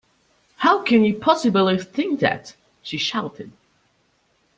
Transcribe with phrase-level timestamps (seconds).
[0.55, 2.55] How can you possibly think that?
[2.81, 3.51] she shouted